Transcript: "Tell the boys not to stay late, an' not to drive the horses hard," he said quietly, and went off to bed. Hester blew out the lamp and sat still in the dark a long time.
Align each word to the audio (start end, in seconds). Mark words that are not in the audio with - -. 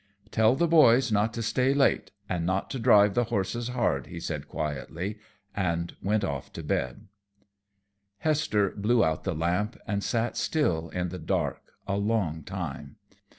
"Tell 0.31 0.55
the 0.55 0.67
boys 0.67 1.11
not 1.11 1.31
to 1.35 1.43
stay 1.43 1.75
late, 1.75 2.09
an' 2.27 2.43
not 2.43 2.71
to 2.71 2.79
drive 2.79 3.13
the 3.13 3.25
horses 3.25 3.67
hard," 3.67 4.07
he 4.07 4.19
said 4.19 4.47
quietly, 4.47 5.19
and 5.55 5.95
went 6.01 6.23
off 6.23 6.51
to 6.53 6.63
bed. 6.63 7.05
Hester 8.17 8.71
blew 8.71 9.05
out 9.05 9.25
the 9.25 9.35
lamp 9.35 9.77
and 9.85 10.03
sat 10.03 10.37
still 10.37 10.89
in 10.89 11.09
the 11.09 11.19
dark 11.19 11.75
a 11.85 11.97
long 11.97 12.41
time. 12.41 12.95